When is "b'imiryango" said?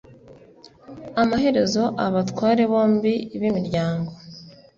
3.39-4.11